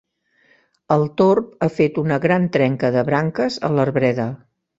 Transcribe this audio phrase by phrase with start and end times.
[0.95, 4.29] El torb ha fet una gran trenca de branques a l'arbreda.